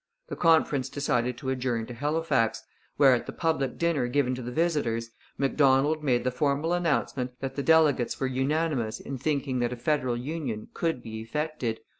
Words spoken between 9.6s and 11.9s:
a federal union could be effected.